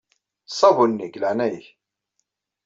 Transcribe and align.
Ṣṣabun-nni, 0.51 1.07
deg 1.07 1.15
leɛnaya-k. 1.21 1.65